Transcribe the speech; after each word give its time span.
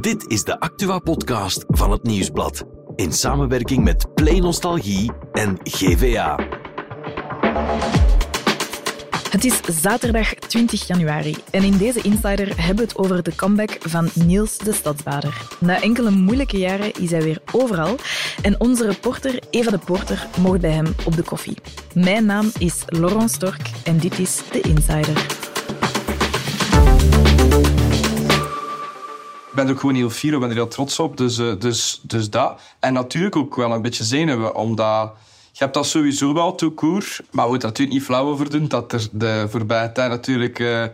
Dit 0.00 0.26
is 0.26 0.44
de 0.44 0.60
Actua-podcast 0.60 1.64
van 1.68 1.90
het 1.90 2.02
Nieuwsblad. 2.02 2.64
In 2.94 3.12
samenwerking 3.12 3.84
met 3.84 4.14
Play 4.14 4.38
Nostalgie 4.38 5.12
en 5.32 5.58
GVA. 5.62 6.38
Het 9.30 9.44
is 9.44 9.60
zaterdag 9.80 10.34
20 10.34 10.86
januari 10.86 11.36
en 11.50 11.62
in 11.62 11.76
deze 11.76 12.00
Insider 12.00 12.48
hebben 12.56 12.76
we 12.76 12.82
het 12.82 12.96
over 12.96 13.22
de 13.22 13.34
comeback 13.34 13.76
van 13.80 14.08
Niels 14.14 14.58
de 14.58 14.72
Stadsbader. 14.72 15.46
Na 15.60 15.82
enkele 15.82 16.10
moeilijke 16.10 16.58
jaren 16.58 16.92
is 16.92 17.10
hij 17.10 17.22
weer 17.22 17.38
overal 17.52 17.96
en 18.42 18.60
onze 18.60 18.86
reporter 18.86 19.38
Eva 19.50 19.70
de 19.70 19.78
Porter 19.78 20.26
mocht 20.40 20.60
bij 20.60 20.72
hem 20.72 20.94
op 21.04 21.16
de 21.16 21.22
koffie. 21.22 21.56
Mijn 21.94 22.26
naam 22.26 22.50
is 22.58 22.82
Laurent 22.86 23.30
Stork 23.30 23.70
en 23.84 23.98
dit 23.98 24.18
is 24.18 24.42
de 24.52 24.60
Insider. 24.60 25.41
Ben 29.54 29.66
er 29.66 29.72
ook 29.72 29.80
gewoon 29.80 29.94
heel 29.94 30.10
fier 30.10 30.34
op, 30.34 30.40
ben 30.40 30.48
er 30.48 30.54
heel 30.54 30.68
trots 30.68 30.98
op. 30.98 31.16
Dus, 31.16 31.38
uh, 31.38 31.52
dus, 31.58 32.00
dus 32.02 32.30
dat. 32.30 32.60
En 32.80 32.92
natuurlijk 32.92 33.36
ook 33.36 33.56
wel 33.56 33.72
een 33.72 33.82
beetje 33.82 34.04
zenuwen, 34.04 34.54
omdat... 34.54 35.12
Je 35.52 35.58
hebt 35.58 35.74
dat 35.74 35.86
sowieso 35.86 36.34
wel, 36.34 36.54
court. 36.74 37.20
Maar 37.30 37.44
we 37.44 37.50
moeten 37.50 37.68
natuurlijk 37.68 37.98
niet 37.98 38.06
flauw 38.06 38.26
over 38.26 38.50
doen 38.50 38.68
dat 38.68 38.92
er 38.92 39.08
de 39.12 39.46
voorbije 39.50 39.92
tijd 39.92 40.10
natuurlijk 40.10 40.58
uh, 40.58 40.84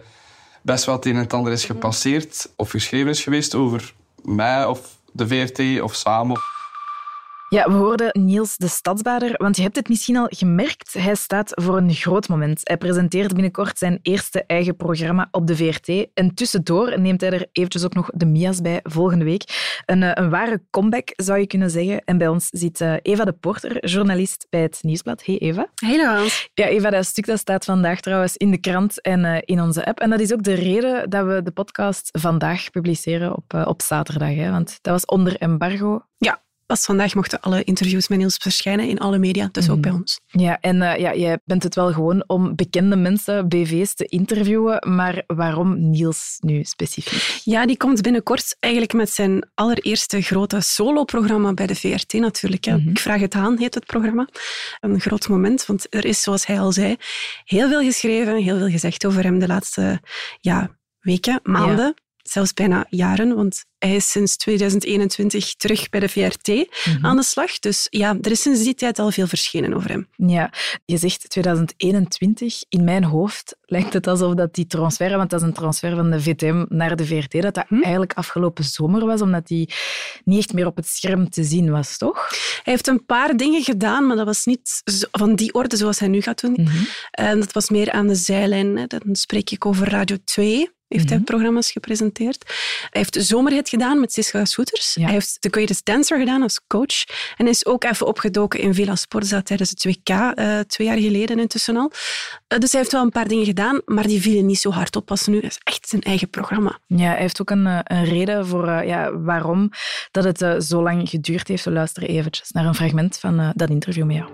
best 0.62 0.84
wel 0.84 0.94
het 0.94 1.06
een 1.06 1.14
en 1.14 1.18
het 1.18 1.32
ander 1.32 1.52
is 1.52 1.64
gepasseerd 1.64 2.50
of 2.56 2.70
geschreven 2.70 3.10
is 3.10 3.22
geweest 3.22 3.54
over 3.54 3.94
mij 4.22 4.66
of 4.66 4.80
de 5.12 5.28
VRT 5.28 5.80
of 5.80 5.94
samen. 5.94 6.40
Ja, 7.50 7.70
we 7.70 7.76
hoorden 7.76 8.10
Niels 8.24 8.56
de 8.56 8.68
Stadsbader, 8.68 9.34
want 9.36 9.56
je 9.56 9.62
hebt 9.62 9.76
het 9.76 9.88
misschien 9.88 10.16
al 10.16 10.26
gemerkt. 10.30 10.92
Hij 10.92 11.14
staat 11.14 11.52
voor 11.54 11.76
een 11.76 11.94
groot 11.94 12.28
moment. 12.28 12.60
Hij 12.62 12.76
presenteert 12.76 13.32
binnenkort 13.32 13.78
zijn 13.78 13.98
eerste 14.02 14.44
eigen 14.46 14.76
programma 14.76 15.28
op 15.30 15.46
de 15.46 15.56
VRT. 15.56 16.06
En 16.14 16.34
tussendoor 16.34 17.00
neemt 17.00 17.20
hij 17.20 17.30
er 17.30 17.46
eventjes 17.52 17.84
ook 17.84 17.94
nog 17.94 18.10
de 18.14 18.26
Mia's 18.26 18.60
bij 18.60 18.80
volgende 18.82 19.24
week. 19.24 19.42
Een, 19.86 20.02
eh, 20.02 20.10
een 20.14 20.30
ware 20.30 20.62
comeback, 20.70 21.12
zou 21.16 21.38
je 21.38 21.46
kunnen 21.46 21.70
zeggen. 21.70 22.04
En 22.04 22.18
bij 22.18 22.28
ons 22.28 22.48
zit 22.50 22.80
eh, 22.80 22.94
Eva 23.02 23.24
de 23.24 23.32
Porter, 23.32 23.86
journalist 23.86 24.46
bij 24.50 24.60
het 24.60 24.78
Nieuwsblad. 24.82 25.24
Hey 25.24 25.38
Eva. 25.38 25.68
Hey 25.74 26.04
Hans. 26.04 26.50
Ja, 26.54 26.66
Eva, 26.66 26.90
dat 26.90 27.06
stuk 27.06 27.26
dat 27.26 27.38
staat 27.38 27.64
vandaag 27.64 28.00
trouwens 28.00 28.36
in 28.36 28.50
de 28.50 28.58
krant 28.58 29.00
en 29.00 29.24
uh, 29.24 29.36
in 29.40 29.60
onze 29.60 29.84
app. 29.84 30.00
En 30.00 30.10
dat 30.10 30.20
is 30.20 30.32
ook 30.32 30.42
de 30.42 30.54
reden 30.54 31.10
dat 31.10 31.26
we 31.26 31.42
de 31.42 31.50
podcast 31.50 32.08
vandaag 32.12 32.70
publiceren 32.70 33.36
op, 33.36 33.54
op 33.64 33.82
zaterdag. 33.82 34.34
Hè? 34.34 34.50
Want 34.50 34.78
dat 34.82 34.92
was 34.92 35.04
onder 35.04 35.36
embargo. 35.36 36.02
Ja, 36.18 36.42
Pas 36.68 36.84
vandaag 36.84 37.14
mochten 37.14 37.40
alle 37.40 37.64
interviews 37.64 38.08
met 38.08 38.18
Niels 38.18 38.36
verschijnen 38.36 38.88
in 38.88 38.98
alle 38.98 39.18
media, 39.18 39.48
dus 39.52 39.70
ook 39.70 39.80
bij 39.80 39.90
ons. 39.90 40.20
Ja, 40.26 40.60
en 40.60 40.76
uh, 40.76 40.96
ja, 40.96 41.14
jij 41.14 41.38
bent 41.44 41.62
het 41.62 41.74
wel 41.74 41.92
gewoon 41.92 42.24
om 42.26 42.54
bekende 42.54 42.96
mensen, 42.96 43.48
BV's, 43.48 43.94
te 43.94 44.04
interviewen. 44.04 44.92
Maar 44.94 45.22
waarom 45.26 45.90
Niels 45.90 46.36
nu 46.40 46.64
specifiek? 46.64 47.40
Ja, 47.44 47.66
die 47.66 47.76
komt 47.76 48.02
binnenkort 48.02 48.56
eigenlijk 48.60 48.92
met 48.92 49.10
zijn 49.10 49.48
allereerste 49.54 50.20
grote 50.20 50.60
solo-programma 50.60 51.52
bij 51.52 51.66
de 51.66 51.74
VRT 51.74 52.12
natuurlijk. 52.12 52.66
Mm 52.66 52.74
-hmm. 52.74 52.88
Ik 52.88 52.98
vraag 52.98 53.20
het 53.20 53.34
aan, 53.34 53.58
heet 53.58 53.74
het 53.74 53.86
programma. 53.86 54.28
Een 54.80 55.00
groot 55.00 55.28
moment, 55.28 55.66
want 55.66 55.86
er 55.94 56.04
is, 56.04 56.22
zoals 56.22 56.46
hij 56.46 56.60
al 56.60 56.72
zei, 56.72 56.96
heel 57.44 57.68
veel 57.68 57.82
geschreven, 57.82 58.36
heel 58.36 58.58
veel 58.58 58.70
gezegd 58.70 59.06
over 59.06 59.22
hem 59.22 59.38
de 59.38 59.46
laatste 59.46 60.00
ja, 60.40 60.78
weken, 61.00 61.40
maanden. 61.42 61.94
Ja 61.96 62.06
zelfs 62.30 62.52
bijna 62.52 62.86
jaren, 62.88 63.34
want 63.34 63.64
hij 63.78 63.94
is 63.94 64.10
sinds 64.10 64.36
2021 64.36 65.54
terug 65.54 65.88
bij 65.88 66.00
de 66.00 66.08
VRT 66.08 66.48
mm 66.48 66.64
-hmm. 66.82 67.06
aan 67.06 67.16
de 67.16 67.22
slag. 67.22 67.58
Dus 67.58 67.86
ja, 67.90 68.16
er 68.20 68.30
is 68.30 68.42
sinds 68.42 68.62
die 68.62 68.74
tijd 68.74 68.98
al 68.98 69.10
veel 69.10 69.26
verschenen 69.26 69.74
over 69.74 69.90
hem. 69.90 70.08
Ja, 70.16 70.52
je 70.84 70.96
zegt 70.96 71.30
2021. 71.30 72.62
In 72.68 72.84
mijn 72.84 73.04
hoofd 73.04 73.56
lijkt 73.62 73.92
het 73.92 74.06
alsof 74.06 74.34
dat 74.34 74.54
die 74.54 74.66
transfer, 74.66 75.16
want 75.16 75.30
dat 75.30 75.40
is 75.40 75.46
een 75.46 75.52
transfer 75.52 75.94
van 75.94 76.10
de 76.10 76.22
VTM 76.22 76.64
naar 76.68 76.96
de 76.96 77.06
VRT, 77.06 77.42
dat 77.42 77.54
dat 77.54 77.64
hm? 77.68 77.82
eigenlijk 77.82 78.12
afgelopen 78.12 78.64
zomer 78.64 79.06
was, 79.06 79.20
omdat 79.20 79.48
hij 79.48 79.68
niet 80.24 80.38
echt 80.38 80.52
meer 80.52 80.66
op 80.66 80.76
het 80.76 80.86
scherm 80.86 81.30
te 81.30 81.44
zien 81.44 81.70
was, 81.70 81.96
toch? 81.96 82.28
Hij 82.62 82.72
heeft 82.72 82.86
een 82.86 83.04
paar 83.06 83.36
dingen 83.36 83.62
gedaan, 83.62 84.06
maar 84.06 84.16
dat 84.16 84.26
was 84.26 84.44
niet 84.44 84.82
van 85.10 85.34
die 85.34 85.54
orde 85.54 85.76
zoals 85.76 85.98
hij 85.98 86.08
nu 86.08 86.20
gaat 86.20 86.40
doen. 86.40 86.56
Mm 86.56 86.66
-hmm. 86.66 86.86
En 87.10 87.40
dat 87.40 87.52
was 87.52 87.70
meer 87.70 87.90
aan 87.92 88.06
de 88.06 88.14
zijlijn. 88.14 88.84
Dan 88.86 89.16
spreek 89.16 89.50
ik 89.50 89.66
over 89.66 89.88
Radio 89.88 90.16
2 90.24 90.76
heeft 90.88 91.04
mm 91.04 91.08
-hmm. 91.08 91.16
hij 91.16 91.24
programma's 91.24 91.70
gepresenteerd. 91.70 92.44
Hij 92.80 93.00
heeft 93.00 93.12
de 93.12 93.22
Zomerhit 93.22 93.68
gedaan 93.68 94.00
met 94.00 94.12
Siska 94.12 94.44
Soeters. 94.44 94.94
Ja. 94.94 95.02
Hij 95.02 95.12
heeft 95.12 95.36
The 95.40 95.48
Greatest 95.50 95.84
Dancer 95.84 96.18
gedaan 96.18 96.42
als 96.42 96.60
coach. 96.66 97.04
En 97.36 97.48
is 97.48 97.66
ook 97.66 97.84
even 97.84 98.06
opgedoken 98.06 98.60
in 98.60 98.74
Villa 98.74 98.94
Sporza 98.94 99.42
tijdens 99.42 99.70
het 99.70 99.84
WK, 99.84 100.08
uh, 100.08 100.58
twee 100.58 100.86
jaar 100.86 100.98
geleden 100.98 101.38
intussen 101.38 101.76
al. 101.76 101.92
Uh, 102.48 102.58
dus 102.58 102.72
hij 102.72 102.80
heeft 102.80 102.92
wel 102.92 103.02
een 103.02 103.10
paar 103.10 103.28
dingen 103.28 103.44
gedaan, 103.44 103.80
maar 103.84 104.06
die 104.06 104.20
vielen 104.20 104.46
niet 104.46 104.58
zo 104.58 104.70
hard 104.70 104.96
op 104.96 105.10
als 105.10 105.26
nu. 105.26 105.36
Het 105.36 105.44
is 105.44 105.58
echt 105.62 105.88
zijn 105.88 106.02
eigen 106.02 106.30
programma. 106.30 106.78
Ja, 106.86 107.10
hij 107.10 107.20
heeft 107.20 107.40
ook 107.40 107.50
een, 107.50 107.66
een 107.66 108.04
reden 108.04 108.46
voor 108.46 108.68
uh, 108.68 108.86
ja, 108.86 109.18
waarom 109.18 109.70
dat 110.10 110.24
het 110.24 110.64
zo 110.64 110.82
lang 110.82 111.08
geduurd 111.08 111.48
heeft. 111.48 111.64
We 111.64 111.70
luisteren 111.70 112.08
eventjes 112.08 112.50
naar 112.50 112.66
een 112.66 112.74
fragment 112.74 113.18
van 113.18 113.52
dat 113.54 113.70
interview 113.70 114.04
met 114.04 114.16
jou. 114.16 114.30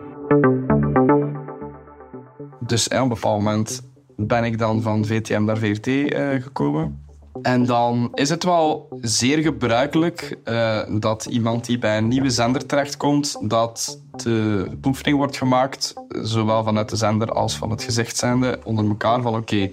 Dus 2.60 2.88
op 2.88 2.92
een 2.92 3.08
bepaald 3.08 3.42
moment 3.42 3.93
ben 4.16 4.44
ik 4.44 4.58
dan 4.58 4.82
van 4.82 5.04
VTM 5.04 5.44
naar 5.44 5.58
VRT 5.58 5.86
uh, 5.86 6.28
gekomen. 6.42 7.02
En 7.42 7.66
dan 7.66 8.10
is 8.14 8.28
het 8.28 8.44
wel 8.44 8.88
zeer 9.00 9.38
gebruikelijk 9.38 10.38
uh, 10.44 10.80
dat 11.00 11.24
iemand 11.24 11.66
die 11.66 11.78
bij 11.78 11.98
een 11.98 12.08
nieuwe 12.08 12.30
zender 12.30 12.66
terechtkomt, 12.66 13.36
dat 13.50 14.00
de 14.10 14.66
beoefening 14.76 15.16
wordt 15.16 15.36
gemaakt, 15.36 15.94
zowel 16.08 16.64
vanuit 16.64 16.88
de 16.88 16.96
zender 16.96 17.28
als 17.32 17.56
van 17.56 17.70
het 17.70 17.82
gezichtszijnde, 17.82 18.60
onder 18.64 18.88
elkaar 18.88 19.22
van 19.22 19.36
oké, 19.36 19.70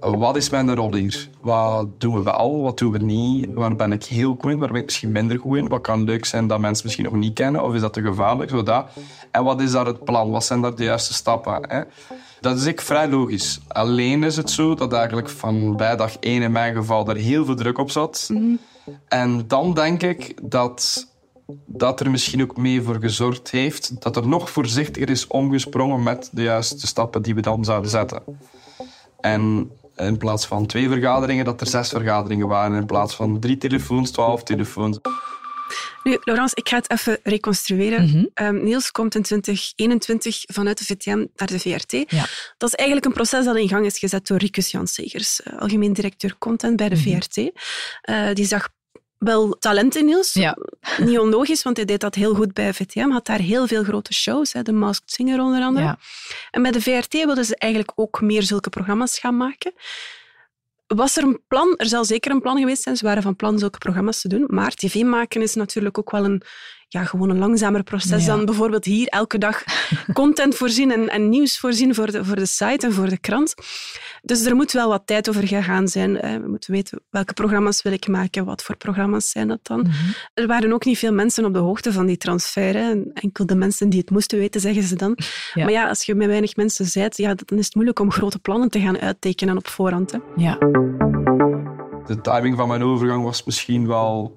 wat 0.00 0.36
is 0.36 0.50
mijn 0.50 0.74
rol 0.74 0.94
hier? 0.94 1.28
Wat 1.40 2.00
doen 2.00 2.14
we 2.14 2.22
wel, 2.22 2.62
wat 2.62 2.78
doen 2.78 2.92
we 2.92 2.98
niet? 2.98 3.48
Waar 3.54 3.76
ben 3.76 3.92
ik 3.92 4.04
heel 4.04 4.36
goed 4.40 4.50
in, 4.50 4.58
waar 4.58 4.68
ben 4.68 4.80
ik 4.80 4.84
misschien 4.84 5.12
minder 5.12 5.38
goed 5.38 5.56
in? 5.56 5.68
Wat 5.68 5.80
kan 5.80 6.04
leuk 6.04 6.24
zijn 6.24 6.46
dat 6.46 6.60
mensen 6.60 6.84
misschien 6.84 7.04
nog 7.04 7.14
niet 7.14 7.34
kennen? 7.34 7.64
Of 7.64 7.74
is 7.74 7.80
dat 7.80 7.92
te 7.92 8.02
gevaarlijk? 8.02 8.50
Zodat. 8.50 8.88
En 9.30 9.44
wat 9.44 9.60
is 9.60 9.70
daar 9.70 9.86
het 9.86 10.04
plan? 10.04 10.30
Wat 10.30 10.44
zijn 10.44 10.60
daar 10.60 10.74
de 10.74 10.84
juiste 10.84 11.14
stappen? 11.14 11.68
Hè? 11.68 11.82
Dat 12.40 12.56
is 12.56 12.64
ik 12.64 12.80
vrij 12.80 13.08
logisch. 13.08 13.60
Alleen 13.68 14.22
is 14.22 14.36
het 14.36 14.50
zo 14.50 14.74
dat 14.74 14.92
eigenlijk 14.92 15.28
van 15.28 15.76
bij 15.76 15.96
dag 15.96 16.16
één 16.18 16.42
in 16.42 16.52
mijn 16.52 16.74
geval 16.74 17.08
er 17.08 17.16
heel 17.16 17.44
veel 17.44 17.56
druk 17.56 17.78
op 17.78 17.90
zat. 17.90 18.24
-hmm. 18.28 18.58
En 19.08 19.44
dan 19.46 19.74
denk 19.74 20.02
ik 20.02 20.34
dat 20.42 21.06
dat 21.66 22.00
er 22.00 22.10
misschien 22.10 22.42
ook 22.42 22.56
mee 22.56 22.82
voor 22.82 22.96
gezorgd 23.00 23.50
heeft 23.50 24.02
dat 24.02 24.16
er 24.16 24.28
nog 24.28 24.50
voorzichtiger 24.50 25.10
is 25.10 25.26
omgesprongen 25.26 26.02
met 26.02 26.28
de 26.32 26.42
juiste 26.42 26.86
stappen 26.86 27.22
die 27.22 27.34
we 27.34 27.40
dan 27.40 27.64
zouden 27.64 27.90
zetten. 27.90 28.22
En 29.20 29.72
in 29.96 30.16
plaats 30.16 30.46
van 30.46 30.66
twee 30.66 30.88
vergaderingen, 30.88 31.44
dat 31.44 31.60
er 31.60 31.66
zes 31.66 31.88
vergaderingen 31.88 32.48
waren. 32.48 32.76
In 32.76 32.86
plaats 32.86 33.14
van 33.14 33.40
drie 33.40 33.56
telefoons, 33.56 34.10
twaalf 34.10 34.42
telefoons. 34.42 34.98
Nu, 36.02 36.18
Laurence, 36.20 36.54
ik 36.56 36.68
ga 36.68 36.76
het 36.76 36.90
even 36.90 37.18
reconstrueren. 37.22 38.02
Mm 38.02 38.08
-hmm. 38.34 38.46
um, 38.46 38.64
Niels 38.64 38.90
komt 38.90 39.14
in 39.14 39.22
2021 39.22 40.44
vanuit 40.46 40.78
de 40.78 40.84
VTM 40.84 41.26
naar 41.36 41.48
de 41.48 41.58
VRT. 41.58 41.92
Ja. 41.92 42.26
Dat 42.56 42.68
is 42.68 42.74
eigenlijk 42.74 43.06
een 43.06 43.12
proces 43.12 43.44
dat 43.44 43.56
in 43.56 43.68
gang 43.68 43.86
is 43.86 43.98
gezet 43.98 44.26
door 44.26 44.38
Rikus 44.38 44.70
Janssegers, 44.70 45.40
uh, 45.40 45.58
algemeen 45.58 45.92
directeur 45.92 46.34
content 46.38 46.76
bij 46.76 46.88
de 46.88 46.96
mm 46.96 47.02
-hmm. 47.02 47.20
VRT. 47.20 47.36
Uh, 47.36 48.34
die 48.34 48.46
zag 48.46 48.68
wel 49.18 49.50
talent 49.58 49.96
in 49.96 50.04
Niels. 50.04 50.32
Ja. 50.32 50.56
Niet 50.98 51.18
onlogisch, 51.18 51.62
want 51.62 51.76
hij 51.76 51.86
deed 51.86 52.00
dat 52.00 52.14
heel 52.14 52.34
goed 52.34 52.52
bij 52.52 52.72
VTM. 52.74 53.10
Had 53.10 53.26
daar 53.26 53.38
heel 53.38 53.66
veel 53.66 53.84
grote 53.84 54.14
shows, 54.14 54.52
hè, 54.52 54.62
de 54.62 54.72
Masked 54.72 55.12
Singer 55.12 55.40
onder 55.40 55.62
andere. 55.62 55.84
Ja. 55.84 55.98
En 56.50 56.62
bij 56.62 56.70
de 56.70 56.80
VRT 56.80 57.12
wilden 57.12 57.44
ze 57.44 57.56
eigenlijk 57.56 57.92
ook 57.94 58.20
meer 58.20 58.42
zulke 58.42 58.70
programma's 58.70 59.18
gaan 59.18 59.36
maken. 59.36 59.72
Was 60.86 61.16
er 61.16 61.22
een 61.22 61.40
plan? 61.48 61.74
Er 61.76 61.86
zal 61.86 62.04
zeker 62.04 62.30
een 62.30 62.40
plan 62.40 62.58
geweest 62.58 62.82
zijn. 62.82 62.96
Ze 62.96 63.04
waren 63.04 63.22
van 63.22 63.36
plan 63.36 63.58
zulke 63.58 63.78
programma's 63.78 64.20
te 64.20 64.28
doen. 64.28 64.44
Maar 64.46 64.74
tv 64.74 65.02
maken 65.02 65.42
is 65.42 65.54
natuurlijk 65.54 65.98
ook 65.98 66.10
wel 66.10 66.24
een, 66.24 66.42
ja, 66.88 67.04
gewoon 67.04 67.30
een 67.30 67.38
langzamer 67.38 67.82
proces 67.82 68.24
ja. 68.24 68.36
dan 68.36 68.44
bijvoorbeeld 68.44 68.84
hier 68.84 69.06
elke 69.06 69.38
dag 69.38 69.64
content 70.12 70.54
voorzien 70.54 70.92
en, 70.92 71.08
en, 71.08 71.28
nieuws 71.28 71.58
voorzien 71.58 71.94
voor 71.94 72.10
de, 72.10 72.24
voor 72.24 72.36
de 72.36 72.46
site 72.46 72.86
en 72.86 72.92
voor 72.92 73.08
de 73.08 73.18
krant. 73.18 73.54
Dus 74.22 74.44
er 74.44 74.54
moet 74.54 74.72
wel 74.72 74.88
wat 74.88 75.02
tijd 75.04 75.28
over 75.28 75.46
gegaan 75.46 75.88
zijn. 75.88 76.12
We 76.12 76.48
moeten 76.48 76.72
weten 76.72 77.00
welke 77.10 77.32
programma's 77.32 77.82
wil 77.82 77.92
ik 77.92 78.08
maken, 78.08 78.44
wat 78.44 78.62
voor 78.62 78.76
programma's 78.76 79.30
zijn 79.30 79.48
dat 79.48 79.58
dan. 79.62 79.78
Mm 79.78 79.84
-hmm. 79.84 80.14
Er 80.34 80.46
waren 80.46 80.72
ook 80.72 80.84
niet 80.84 80.98
veel 80.98 81.12
mensen 81.12 81.44
op 81.44 81.52
de 81.52 81.58
hoogte 81.58 81.92
van 81.92 82.06
die 82.06 82.16
transfer. 82.16 82.74
Hè. 82.74 83.02
Enkel 83.14 83.46
de 83.46 83.54
mensen 83.54 83.88
die 83.88 84.00
het 84.00 84.10
moesten 84.10 84.38
weten, 84.38 84.60
zeggen 84.60 84.82
ze 84.82 84.96
dan. 84.96 85.18
Ja. 85.54 85.64
Maar 85.64 85.72
ja, 85.72 85.88
als 85.88 86.02
je 86.02 86.14
met 86.14 86.26
weinig 86.26 86.56
mensen 86.56 86.86
bent, 86.92 87.16
ja, 87.16 87.34
dan 87.34 87.58
is 87.58 87.64
het 87.64 87.74
moeilijk 87.74 88.00
om 88.00 88.12
grote 88.12 88.38
plannen 88.38 88.68
te 88.68 88.80
gaan 88.80 88.98
uittekenen 88.98 89.56
op 89.56 89.68
voorhand. 89.68 90.12
Hè. 90.12 90.18
Ja. 90.36 90.58
De 92.06 92.18
timing 92.22 92.56
van 92.56 92.68
mijn 92.68 92.82
overgang 92.82 93.24
was 93.24 93.44
misschien 93.44 93.86
wel 93.86 94.36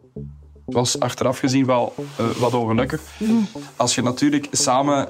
was 0.72 1.00
achteraf 1.00 1.40
gezien 1.40 1.66
wel 1.66 1.94
uh, 1.98 2.26
wat 2.40 2.54
ongelukkig. 2.54 3.02
Als 3.76 3.96
je 3.96 4.02
natuurlijk 4.02 4.48
samen 4.52 5.08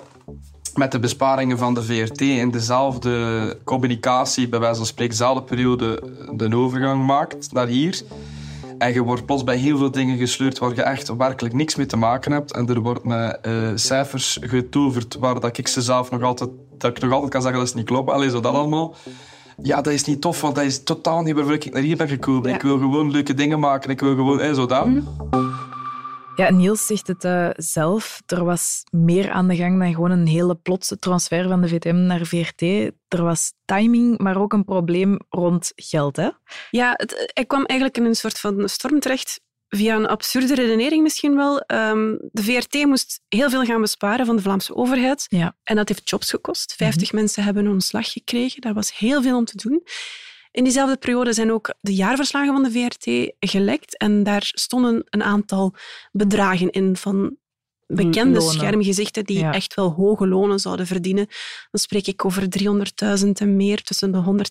met 0.75 0.92
de 0.92 1.00
besparingen 1.00 1.58
van 1.58 1.74
de 1.74 1.84
VRT 1.84 2.22
in 2.22 2.52
dezelfde 2.52 3.58
communicatie, 3.63 4.50
bij 4.50 4.60
wijze 4.60 4.78
van 4.78 4.86
spreken, 4.86 5.18
dezelfde 5.18 5.44
periode 5.44 6.04
de 6.36 6.56
overgang 6.56 7.06
maakt 7.06 7.54
naar 7.54 7.68
hier. 7.68 8.02
En 8.78 8.94
je 8.94 9.02
wordt 9.02 9.25
plots 9.25 9.44
bij 9.44 9.58
heel 9.58 9.78
veel 9.78 9.92
dingen 9.92 10.18
gesleurd 10.18 10.58
waar 10.58 10.75
je 10.75 10.81
echt 10.81 11.16
werkelijk 11.16 11.54
niks 11.56 11.75
mee 11.75 11.86
te 11.86 11.98
maken 11.98 12.31
hebt. 12.31 12.54
En 12.54 12.68
er 12.68 12.80
wordt 12.80 13.04
met 13.04 13.40
uh, 13.48 13.72
cijfers 13.75 14.38
getoverd 14.42 15.16
waar 15.19 15.40
dat 15.40 15.58
ik 15.58 15.68
ze 15.68 15.81
zelf 15.81 16.12
nog 16.12 16.22
altijd, 16.22 16.50
dat 16.78 16.98
ik 16.98 17.04
nog 17.04 17.12
altijd 17.12 17.31
kan 17.31 17.42
zeggen 17.42 17.60
dat 17.60 17.69
is 17.69 17.75
niet 17.75 17.86
klopt. 17.86 18.10
Alleen 18.10 18.30
zo 18.30 18.40
dat 18.40 18.54
allemaal. 18.54 18.96
Ja, 19.63 19.81
dat 19.81 19.94
is 19.94 20.04
niet 20.04 20.22
tof, 20.22 20.42
want 20.42 20.56
dat 20.56 20.63
is 20.63 20.84
totaal 20.84 21.22
niet 21.22 21.36
waarvoor 21.36 21.54
ik 21.54 21.74
naar 21.74 21.81
hier 21.81 21.98
ben 21.98 22.08
gekomen. 22.08 22.54
Ik 22.54 22.62
wil 22.62 22.78
gewoon 22.78 23.12
leuke 23.12 23.34
dingen 23.34 23.60
maken. 23.60 23.90
Ik 23.90 24.00
wil 24.00 24.16
gewoon, 24.16 24.40
hè, 24.40 24.54
zo 24.54 24.66
dat. 24.66 24.86
Mhm. 24.86 25.02
Ja, 26.36 26.52
Niels 26.52 26.86
zegt 26.86 27.08
het 27.08 27.24
uh, 27.24 27.50
zelf. 27.56 28.22
Er 28.25 28.44
was 28.44 28.84
meer 28.92 29.31
aan 29.31 29.48
de 29.48 29.56
gang 29.56 29.80
dan 29.80 29.94
gewoon 29.94 30.12
een 30.12 30.28
hele 30.28 30.56
plotse 30.56 31.00
transfer 31.00 31.48
van 31.48 31.62
de 31.62 31.68
VTM 31.68 31.96
naar 31.96 32.25
VRT. 32.25 32.62
Er 33.08 33.24
was 33.24 33.54
timing, 33.66 34.18
maar 34.18 34.42
ook 34.42 34.54
een 34.54 34.63
probleem 34.63 35.19
rond 35.30 35.72
geld. 35.75 36.16
Hè? 36.16 36.30
Ja, 36.69 36.94
het, 36.96 37.31
hij 37.34 37.46
kwam 37.46 37.66
eigenlijk 37.66 38.00
in 38.00 38.06
een 38.06 38.16
soort 38.16 38.40
van 38.40 38.69
storm 38.69 39.00
terecht 39.00 39.42
via 39.75 39.95
een 39.95 40.07
absurde 40.07 40.56
redenering 40.56 41.03
misschien 41.03 41.35
wel. 41.35 41.63
Um, 41.68 42.18
de 42.31 42.44
VRT 42.44 42.85
moest 42.85 43.21
heel 43.27 43.50
veel 43.50 43.63
gaan 43.63 43.81
besparen 43.81 44.25
van 44.25 44.35
de 44.35 44.41
Vlaamse 44.41 44.75
overheid. 44.75 45.25
Ja. 45.27 45.56
En 45.63 45.75
dat 45.75 45.88
heeft 45.88 46.09
jobs 46.09 46.29
gekost. 46.29 46.73
50 46.73 47.07
mhm. 47.07 47.15
mensen 47.15 47.44
hebben 47.44 47.68
ontslag 47.68 48.12
gekregen. 48.12 48.62
Daar 48.62 48.73
was 48.73 48.97
heel 48.97 49.21
veel 49.21 49.38
om 49.38 49.45
te 49.45 49.57
doen. 49.57 49.83
In 50.51 50.63
diezelfde 50.63 50.97
periode 50.97 51.33
zijn 51.33 51.51
ook 51.51 51.73
de 51.81 51.95
jaarverslagen 51.95 52.53
van 52.53 52.63
de 52.63 52.71
VRT 52.71 53.33
gelekt. 53.39 53.97
En 53.97 54.23
daar 54.23 54.44
stonden 54.44 55.03
een 55.06 55.23
aantal 55.23 55.75
bedragen 56.12 56.69
in 56.69 56.95
van 56.95 57.38
bekende 57.95 58.39
lonen. 58.39 58.53
schermgezichten 58.53 59.25
die 59.25 59.45
echt 59.45 59.73
wel 59.73 59.89
hoge 59.91 60.27
lonen 60.27 60.59
zouden 60.59 60.88
verdienen. 60.88 61.27
Dan 61.71 61.81
spreek 61.81 62.07
ik 62.07 62.25
over 62.25 62.43
300.000 63.23 63.29
en 63.33 63.55
meer, 63.55 63.81
tussen 63.81 64.11
de 64.11 64.47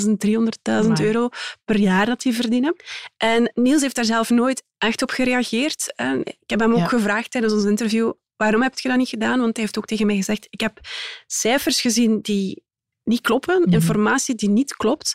110.000 0.00 0.84
300.000 0.86 0.92
euro 1.00 1.28
per 1.64 1.76
jaar 1.76 2.06
dat 2.06 2.20
die 2.20 2.34
verdienen. 2.34 2.76
En 3.16 3.50
Niels 3.54 3.82
heeft 3.82 3.94
daar 3.94 4.04
zelf 4.04 4.30
nooit 4.30 4.64
echt 4.78 5.02
op 5.02 5.10
gereageerd. 5.10 5.92
En 5.96 6.20
ik 6.24 6.50
heb 6.50 6.60
hem 6.60 6.74
ook 6.74 6.88
gevraagd 6.88 7.30
tijdens 7.30 7.52
ons 7.52 7.64
interview, 7.64 8.12
waarom 8.36 8.62
heb 8.62 8.78
je 8.78 8.88
dat 8.88 8.98
niet 8.98 9.08
gedaan? 9.08 9.40
Want 9.40 9.56
hij 9.56 9.64
heeft 9.64 9.78
ook 9.78 9.86
tegen 9.86 10.06
mij 10.06 10.16
gezegd, 10.16 10.46
ik 10.50 10.60
heb 10.60 10.80
cijfers 11.26 11.80
gezien 11.80 12.20
die 12.20 12.64
niet 13.04 13.20
kloppen, 13.20 13.60
mhm. 13.60 13.72
informatie 13.72 14.34
die 14.34 14.48
niet 14.48 14.76
klopt. 14.76 15.14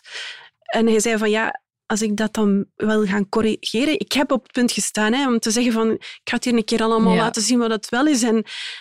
En 0.58 0.86
hij 0.86 1.00
zei 1.00 1.18
van 1.18 1.30
ja, 1.30 1.60
als 1.88 2.02
ik 2.02 2.16
dat 2.16 2.34
dan 2.34 2.64
wil 2.76 3.06
gaan 3.06 3.28
corrigeren. 3.28 3.98
Ik 3.98 4.12
heb 4.12 4.32
op 4.32 4.42
het 4.42 4.52
punt 4.52 4.72
gestaan 4.72 5.12
hè, 5.12 5.28
om 5.28 5.38
te 5.38 5.50
zeggen 5.50 5.72
van 5.72 5.90
ik 5.90 6.20
ga 6.24 6.34
het 6.34 6.44
hier 6.44 6.54
een 6.54 6.64
keer 6.64 6.82
allemaal 6.82 7.16
laten 7.16 7.42
zien 7.42 7.58
wat 7.58 7.70
het 7.70 7.88
wel 7.88 8.06
is. 8.06 8.22
En, 8.22 8.34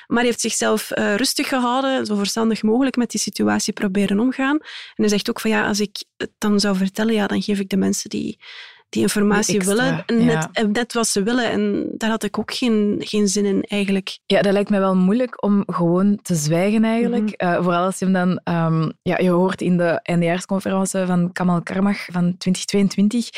maar 0.08 0.18
hij 0.18 0.26
heeft 0.26 0.42
zichzelf 0.42 0.92
uh, 0.98 1.16
rustig 1.16 1.48
gehouden, 1.48 2.06
zo 2.06 2.16
verstandig 2.16 2.64
mogelijk 2.64 2.96
met 2.96 3.12
die 3.12 3.20
situatie 3.20 3.74
proberen 3.74 4.20
omgaan. 4.20 4.58
En 4.60 4.96
hij 4.96 5.08
zegt 5.08 5.30
ook 5.30 5.40
van 5.40 5.52
ja, 5.52 5.68
als 5.68 5.80
ik 5.80 6.04
het 6.18 6.32
dan 6.38 6.60
zou 6.60 6.76
vertellen, 6.76 7.14
ja, 7.14 7.28
dan 7.28 7.42
geef 7.42 7.60
ik 7.60 7.70
de 7.70 7.78
mensen 7.78 8.10
die 8.10 8.40
die 8.90 9.02
informatie 9.02 9.62
willen. 9.62 10.04
Net, 10.08 10.68
net 10.74 10.94
wat 10.94 11.08
ze 11.08 11.24
willen. 11.24 11.52
En 11.52 11.90
daar 11.98 12.10
had 12.10 12.24
ik 12.24 12.40
ook 12.40 12.54
geen, 12.54 12.96
geen 13.00 13.28
zin 13.28 13.46
in, 13.46 13.62
eigenlijk. 13.62 14.20
Ja, 14.26 14.42
dat 14.42 14.54
lijkt 14.54 14.70
me 14.70 14.80
wel 14.80 14.96
moeilijk 14.96 15.44
om 15.44 15.64
gewoon 15.66 16.20
te 16.22 16.36
zwijgen, 16.36 16.84
eigenlijk. 16.84 17.44
Mm 17.44 17.56
vooral 17.68 17.86
als 17.86 18.00
je 18.00 18.06
hem 18.06 18.14
dan... 18.14 18.56
Um, 18.56 18.92
ja, 19.02 19.18
je 19.18 19.30
hoort 19.30 19.62
in 19.62 19.78
de 19.78 20.00
eindejaarsconferentie 20.04 21.06
van 21.06 21.32
Kamal 21.32 21.62
Karmach 21.62 22.06
van 22.06 22.38
2022. 22.38 23.30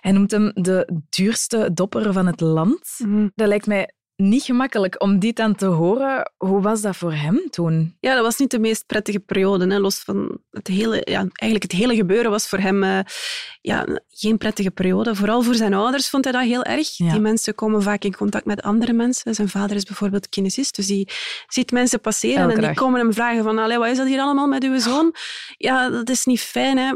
Hij 0.00 0.12
noemt 0.12 0.30
hem 0.30 0.50
de 0.54 0.88
duurste 1.08 1.70
dopper 1.74 2.12
van 2.12 2.26
het 2.26 2.40
land. 2.40 2.98
Mhm. 2.98 3.28
Dat 3.34 3.48
lijkt 3.48 3.66
mij 3.66 3.92
niet 4.22 4.42
gemakkelijk 4.42 5.02
om 5.02 5.18
dit 5.18 5.36
dan 5.36 5.54
te 5.54 5.66
horen. 5.66 6.32
Hoe 6.36 6.60
was 6.60 6.80
dat 6.80 6.96
voor 6.96 7.12
hem 7.12 7.42
toen? 7.50 7.96
Ja, 8.00 8.14
dat 8.14 8.22
was 8.22 8.38
niet 8.38 8.50
de 8.50 8.58
meest 8.58 8.86
prettige 8.86 9.18
periode. 9.18 9.66
Hè. 9.66 9.78
Los 9.78 9.98
van 9.98 10.38
het 10.50 10.66
hele, 10.66 11.00
ja, 11.04 11.18
eigenlijk 11.18 11.62
het 11.62 11.72
hele 11.72 11.94
gebeuren 11.94 12.30
was 12.30 12.48
voor 12.48 12.58
hem 12.58 12.82
uh, 12.82 12.98
ja, 13.60 13.86
geen 14.08 14.38
prettige 14.38 14.70
periode. 14.70 15.14
Vooral 15.14 15.42
voor 15.42 15.54
zijn 15.54 15.74
ouders 15.74 16.08
vond 16.08 16.24
hij 16.24 16.32
dat 16.32 16.42
heel 16.42 16.64
erg. 16.64 16.96
Die 16.96 17.20
mensen 17.20 17.54
komen 17.54 17.82
vaak 17.82 18.04
in 18.04 18.16
contact 18.16 18.44
met 18.44 18.62
andere 18.62 18.92
mensen. 18.92 19.34
Zijn 19.34 19.48
vader 19.48 19.76
is 19.76 19.84
bijvoorbeeld 19.84 20.28
kinesist, 20.28 20.76
dus 20.76 20.86
die 20.86 21.08
ziet 21.48 21.70
mensen 21.70 22.00
passeren 22.00 22.50
en 22.50 22.60
die 22.60 22.74
komen 22.74 23.00
hem 23.00 23.12
vragen 23.12 23.42
van 23.42 23.58
Allee, 23.58 23.78
wat 23.78 23.88
is 23.88 23.96
dat 23.96 24.06
hier 24.06 24.20
allemaal 24.20 24.46
met 24.46 24.64
uw 24.64 24.78
zoon? 24.78 25.14
Ja, 25.56 25.90
dat 25.90 26.08
is 26.08 26.24
niet 26.24 26.40
fijn. 26.40 26.78
Hè. 26.78 26.92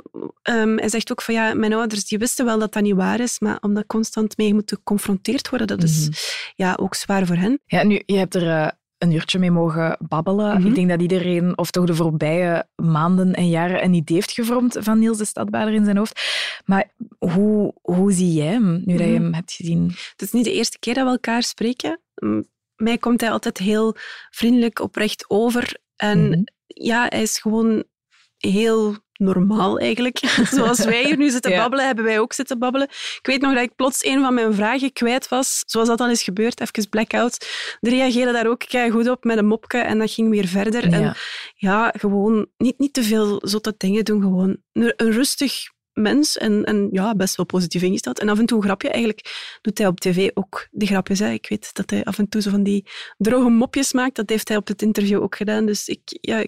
Um, 0.61 0.79
hij 0.79 0.89
zegt 0.89 1.11
ook 1.11 1.23
van 1.23 1.35
ja, 1.35 1.55
mijn 1.55 1.73
ouders 1.73 2.05
die 2.05 2.19
wisten 2.19 2.45
wel 2.45 2.59
dat 2.59 2.73
dat 2.73 2.83
niet 2.83 2.95
waar 2.95 3.21
is, 3.21 3.39
maar 3.39 3.59
om 3.61 3.75
dat 3.75 3.87
constant 3.87 4.37
mee 4.37 4.55
moet 4.55 4.71
geconfronteerd 4.71 5.49
worden, 5.49 5.67
dat 5.67 5.83
is 5.83 6.09
mhm. 6.09 6.13
ja, 6.57 6.77
ook 6.81 6.95
zwaar 6.95 7.12
voor 7.27 7.37
hen. 7.37 7.61
Ja, 7.67 7.83
nu, 7.83 8.03
je 8.07 8.17
hebt 8.17 8.35
er 8.35 8.43
uh, 8.43 8.69
een 8.99 9.13
uurtje 9.13 9.39
mee 9.39 9.51
mogen 9.51 9.97
babbelen. 10.09 10.59
Mhm. 10.59 10.67
Ik 10.67 10.75
denk 10.75 10.89
dat 10.89 11.01
iedereen, 11.01 11.59
of 11.59 11.71
toch 11.71 11.85
de 11.85 11.95
voorbije 11.95 12.67
maanden 12.77 13.35
en 13.35 13.49
jaren, 13.49 13.85
een 13.85 13.95
idee 13.95 14.17
heeft 14.17 14.33
gevormd 14.33 14.77
van 14.81 14.99
Niels 14.99 15.19
de 15.19 15.25
Stadbader 15.25 15.75
in 15.75 15.85
zijn 15.85 15.97
hoofd. 15.97 16.21
Maar 16.65 16.93
hoe, 17.19 17.75
hoe 17.83 18.13
zie 18.13 18.33
jij 18.33 18.47
hem, 18.47 18.83
nu 18.85 18.97
dat 18.97 19.07
je 19.07 19.13
mhm. 19.13 19.23
hem 19.23 19.35
hebt 19.35 19.53
gezien? 19.53 19.87
Het 19.87 20.23
is 20.23 20.33
niet 20.33 20.45
de 20.45 20.53
eerste 20.53 20.79
keer 20.79 20.95
dat 20.95 21.05
we 21.05 21.11
elkaar 21.11 21.43
spreken. 21.43 22.01
Mij 22.77 22.99
komt 22.99 23.21
hij 23.21 23.31
altijd 23.31 23.59
heel 23.59 23.97
vriendelijk, 24.31 24.81
oprecht 24.81 25.25
over. 25.31 25.77
En 25.97 26.29
mhm. 26.29 26.43
ja, 26.67 27.07
hij 27.09 27.23
is 27.23 27.39
gewoon 27.39 27.85
heel 28.39 28.97
normaal 29.23 29.79
eigenlijk. 29.79 30.19
Zoals 30.51 30.85
wij 30.85 31.05
hier 31.05 31.17
nu 31.17 31.31
zitten 31.31 31.57
babbelen, 31.57 31.87
hebben 31.87 32.05
wij 32.05 32.19
ook 32.19 32.33
zitten 32.33 32.59
babbelen. 32.59 32.89
Ik 32.89 33.27
weet 33.27 33.41
nog 33.41 33.55
dat 33.55 33.63
ik 33.63 33.77
plots 33.77 34.05
een 34.05 34.21
van 34.21 34.35
mijn 34.35 34.55
vragen 34.55 34.93
kwijt 34.93 35.29
was, 35.29 35.63
zoals 35.67 35.89
dat 35.89 36.01
al 36.01 36.11
is 36.11 36.23
gebeurd, 36.23 36.61
even 36.61 36.89
blackout. 36.89 37.47
De 37.81 37.91
reageerde 37.91 38.33
daar 38.33 38.47
ook 38.47 38.65
goed 38.91 39.09
op 39.09 39.25
met 39.25 39.39
een 39.39 39.47
mopje 39.47 39.79
en 39.79 39.99
dat 39.99 40.11
ging 40.11 40.31
weer 40.31 40.47
verder. 40.47 40.91
Ja. 40.91 40.97
En 40.97 41.15
ja, 41.55 41.95
gewoon 41.99 42.47
niet, 42.57 42.79
niet 42.79 42.93
te 42.93 43.03
veel 43.03 43.41
zotte 43.43 43.75
dingen 43.77 44.05
doen, 44.05 44.21
gewoon 44.21 44.57
een 44.73 45.13
rustig 45.13 45.71
mens 45.93 46.39
en, 46.39 46.65
en 46.65 46.89
ja, 46.91 47.15
best 47.15 47.37
wel 47.37 47.47
positief 47.47 47.83
ingesteld. 47.83 48.19
En 48.19 48.29
af 48.29 48.39
en 48.39 48.47
toe 48.47 48.59
een 48.59 48.65
grapje. 48.65 48.89
Eigenlijk 48.89 49.59
doet 49.61 49.79
hij 49.79 49.87
op 49.87 50.01
tv 50.01 50.31
ook 50.35 50.69
die 50.71 50.89
grapjes. 50.89 51.19
Hè. 51.19 51.31
Ik 51.31 51.49
weet 51.49 51.75
dat 51.75 51.91
hij 51.91 52.05
af 52.05 52.19
en 52.19 52.29
toe 52.29 52.43
zo 52.43 52.51
van 52.51 52.63
die 52.63 52.87
droge 53.19 53.49
mopjes 53.49 53.93
maakt. 53.93 54.17
Dat 54.17 54.29
heeft 54.29 54.49
hij 54.49 54.57
op 54.57 54.69
het 54.69 54.83
interview 54.83 55.23
ook 55.23 55.37
gedaan. 55.37 55.67
Dus 55.67 55.89
ik, 55.89 56.01
ja, 56.05 56.45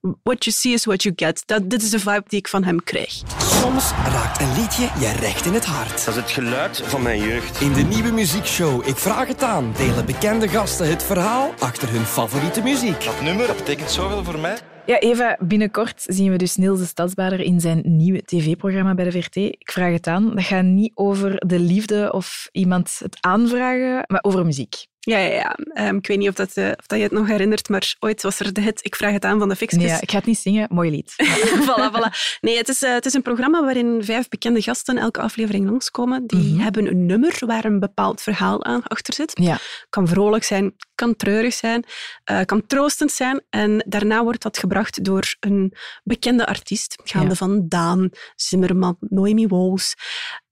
what 0.00 0.44
you 0.44 0.56
see 0.56 0.72
is 0.72 0.84
what 0.84 1.02
you 1.02 1.14
get. 1.16 1.42
Dat, 1.46 1.70
dit 1.70 1.82
is 1.82 1.90
de 1.90 1.98
vibe 1.98 2.22
die 2.26 2.38
ik 2.38 2.48
van 2.48 2.64
hem 2.64 2.82
krijg. 2.82 3.22
Soms 3.38 3.90
raakt 3.90 4.40
een 4.40 4.52
liedje 4.60 4.82
je 4.82 5.12
recht 5.20 5.46
in 5.46 5.52
het 5.52 5.64
hart. 5.64 6.04
Dat 6.04 6.14
is 6.14 6.20
het 6.20 6.30
geluid 6.30 6.82
van 6.84 7.02
mijn 7.02 7.22
jeugd. 7.22 7.60
In 7.60 7.72
de 7.72 7.82
nieuwe 7.82 8.12
muziekshow 8.12 8.88
Ik 8.88 8.96
Vraag 8.96 9.28
Het 9.28 9.42
Aan 9.42 9.72
delen 9.76 10.06
bekende 10.06 10.48
gasten 10.48 10.88
het 10.88 11.02
verhaal 11.02 11.54
achter 11.58 11.90
hun 11.90 12.04
favoriete 12.04 12.62
muziek. 12.62 13.04
Dat 13.04 13.20
nummer 13.20 13.46
dat 13.46 13.56
betekent 13.56 13.90
zoveel 13.90 14.24
voor 14.24 14.38
mij. 14.38 14.58
Ja, 14.86 14.98
Eva, 14.98 15.36
binnenkort 15.40 16.02
zien 16.06 16.30
we 16.30 16.36
dus 16.36 16.56
Niels 16.56 16.78
de 16.78 16.86
Stadsbader 16.86 17.40
in 17.40 17.60
zijn 17.60 17.82
nieuwe 17.84 18.22
tv-programma 18.24 18.94
bij 18.94 19.04
de 19.04 19.12
VRT. 19.12 19.36
Ik 19.36 19.70
vraag 19.72 19.92
het 19.92 20.06
aan. 20.06 20.34
Dat 20.34 20.44
gaat 20.44 20.64
niet 20.64 20.92
over 20.94 21.46
de 21.46 21.58
liefde 21.58 22.12
of 22.12 22.48
iemand 22.52 22.98
het 23.02 23.16
aanvragen, 23.20 24.04
maar 24.06 24.22
over 24.22 24.44
muziek. 24.44 24.86
Ja, 25.00 25.18
ja, 25.18 25.32
ja. 25.32 25.88
Um, 25.88 25.96
ik 25.96 26.06
weet 26.06 26.18
niet 26.18 26.28
of, 26.28 26.34
dat, 26.34 26.56
uh, 26.56 26.66
of 26.66 26.86
dat 26.86 26.98
je 26.98 27.04
het 27.04 27.12
nog 27.12 27.26
herinnert, 27.26 27.68
maar 27.68 27.94
ooit 27.98 28.22
was 28.22 28.40
er 28.40 28.52
de 28.52 28.60
hit 28.60 28.84
Ik 28.84 28.96
vraag 28.96 29.12
het 29.12 29.24
aan 29.24 29.38
van 29.38 29.48
de 29.48 29.56
Fixjes. 29.56 29.82
Nee, 29.82 30.00
ik 30.00 30.10
ga 30.10 30.16
het 30.16 30.26
niet 30.26 30.38
zingen. 30.38 30.68
Mooi 30.70 30.90
lied. 30.90 31.14
voilà, 31.68 31.90
voilà. 31.92 32.38
Nee, 32.40 32.56
het 32.56 32.68
is, 32.68 32.82
uh, 32.82 32.92
het 32.92 33.06
is 33.06 33.14
een 33.14 33.22
programma 33.22 33.64
waarin 33.64 34.04
vijf 34.04 34.28
bekende 34.28 34.62
gasten 34.62 34.98
elke 34.98 35.20
aflevering 35.20 35.68
langskomen. 35.68 36.26
Die 36.26 36.52
mhm. 36.52 36.62
hebben 36.62 36.86
een 36.86 37.06
nummer 37.06 37.38
waar 37.46 37.64
een 37.64 37.80
bepaald 37.80 38.20
verhaal 38.20 38.64
aan 38.64 38.82
achter 38.82 39.14
zit. 39.14 39.30
Ja. 39.34 39.58
Kan 39.88 40.08
vrolijk 40.08 40.44
zijn, 40.44 40.74
kan 40.94 41.16
treurig 41.16 41.54
zijn, 41.54 41.84
uh, 42.30 42.40
kan 42.44 42.66
troostend 42.66 43.12
zijn. 43.12 43.42
En 43.50 43.84
daarna 43.88 44.22
wordt 44.22 44.42
dat 44.42 44.58
gebracht 44.58 45.04
door 45.04 45.34
een 45.40 45.74
bekende 46.04 46.46
artiest, 46.46 47.00
gaande 47.04 47.36
van 47.36 47.68
Daan, 47.68 48.10
Zimmerman, 48.36 48.96
Noemi 49.00 49.46
Wolfs. 49.46 49.94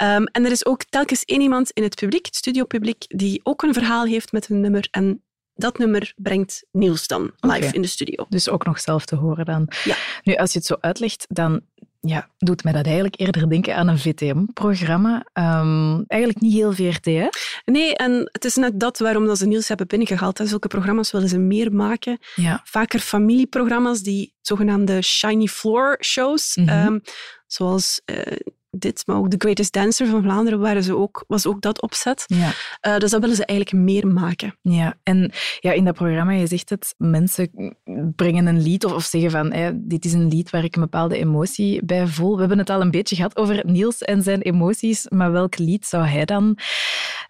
Um, 0.02 0.25
en 0.25 0.45
er 0.45 0.50
is 0.50 0.67
ook 0.67 0.85
telkens 0.85 1.25
één 1.25 1.40
iemand 1.40 1.71
in 1.71 1.83
het 1.83 1.95
publiek, 1.95 2.26
het 2.26 2.37
studiopubliek, 2.37 3.05
die 3.07 3.40
ook 3.43 3.62
een 3.62 3.75
verhaal 3.75 4.05
heeft 4.05 4.33
met 4.33 4.38
een 4.47 4.61
nummer. 4.61 4.88
En 4.90 5.23
dat 5.54 5.78
nummer 5.78 6.12
brengt 6.16 6.64
Niels 6.73 7.07
dan 7.07 7.30
live 7.40 7.75
in 7.75 7.83
de 7.83 7.88
studio. 7.88 8.26
Dus 8.28 8.49
ook 8.49 8.64
nog 8.64 8.80
zelf 8.80 9.04
te 9.04 9.16
horen 9.16 9.45
dan. 9.45 9.68
Ja. 9.85 9.97
Nu, 10.23 10.35
als 10.35 10.52
je 10.52 10.59
het 10.59 10.66
zo 10.66 10.76
uitlegt, 10.80 11.26
dan 11.28 11.62
ja, 12.00 12.28
doet 12.38 12.64
mij 12.64 12.73
dat 12.73 12.85
eigenlijk 12.85 13.21
eerder 13.21 13.49
denken 13.49 13.76
aan 13.76 13.88
een 13.88 13.99
VTM-programma. 13.99 15.26
Ehm, 15.33 16.02
eigenlijk 16.07 16.40
niet 16.40 16.52
heel 16.52 16.73
VRT, 16.73 17.04
hè? 17.04 17.28
Nee, 17.64 17.97
en 17.97 18.28
het 18.33 18.45
is 18.45 18.54
net 18.57 18.80
dat 18.80 18.99
waarom 18.99 19.26
dat 19.26 19.38
ze 19.38 19.47
Niels 19.47 19.68
hebben 19.68 19.87
binnengehaald. 19.87 20.38
Hè. 20.38 20.47
Zulke 20.47 20.68
programma's 20.68 21.11
willen 21.11 21.28
ze 21.28 21.38
meer 21.38 21.73
maken. 21.73 22.18
Ja. 22.35 22.61
Vaker 22.64 23.00
familieprogramma's, 23.00 24.02
die 24.02 24.35
zogenaamde 24.40 25.02
shiny 25.02 25.47
floor 25.47 25.97
shows. 26.00 26.57
Mm 26.57 26.68
-hmm. 26.68 27.02
zoals 27.47 28.00
uh, 28.11 28.37
dit, 28.71 29.03
maar 29.07 29.17
ook 29.17 29.31
The 29.31 29.37
Greatest 29.39 29.73
Dancer 29.73 30.07
van 30.07 30.23
Vlaanderen 30.23 30.61
waren 30.61 30.83
ze 30.83 30.97
ook, 30.97 31.25
was 31.27 31.47
ook 31.47 31.61
dat 31.61 31.83
opzet. 31.83 32.25
Ja. 32.27 32.53
Uh, 32.87 32.99
dus 32.99 33.11
dat 33.11 33.21
willen 33.21 33.37
ze 33.37 33.45
eigenlijk 33.45 33.85
meer 33.85 34.07
maken. 34.07 34.59
Ja, 34.63 34.95
en 35.03 35.33
ja, 35.61 35.73
in 35.73 35.85
dat 35.85 35.95
programma, 35.95 36.33
je 36.33 36.47
zegt 36.47 36.71
het, 36.71 36.95
mensen 36.97 37.75
brengen 38.17 38.47
een 38.47 38.63
lied 38.63 38.85
of, 38.85 38.93
of 38.93 39.05
zeggen 39.05 39.31
van 39.31 39.75
dit 39.75 40.05
is 40.05 40.13
een 40.13 40.29
lied 40.29 40.51
waar 40.51 40.65
ik 40.65 40.75
een 40.77 40.83
bepaalde 40.83 41.19
emotie 41.19 41.85
bij 41.85 42.07
voel. 42.07 42.33
We 42.33 42.41
hebben 42.41 42.59
het 42.59 42.71
al 42.71 42.81
een 42.81 42.91
beetje 42.91 43.17
gehad 43.17 43.37
over 43.37 43.63
Niels 43.67 44.03
en 44.03 44.23
zijn 44.23 44.43
emoties, 44.43 45.07
maar 45.09 45.33
welk 45.33 45.59
lied 45.59 45.87
zou 45.87 46.05
hij 46.05 46.25
dan 46.25 46.59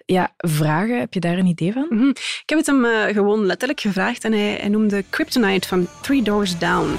ja, 0.05 0.33
vragen? 0.37 0.99
Heb 0.99 1.15
je 1.15 1.21
daar 1.21 1.39
een 1.39 1.47
idee 1.47 1.73
van? 1.73 1.87
Mm 1.89 1.99
-hmm. 1.99 2.11
Ik 2.11 2.43
heb 2.47 2.59
het 2.59 2.67
hem 2.67 2.85
uh, 2.85 3.05
gewoon 3.05 3.47
letterlijk 3.47 3.81
gevraagd 3.81 4.25
en 4.25 4.33
hij, 4.33 4.57
hij 4.61 4.69
noemde 4.69 5.05
Kryptonite 5.11 5.69
van 5.69 5.87
Three 6.01 6.23
Doors 6.23 6.59
Down. 6.59 6.99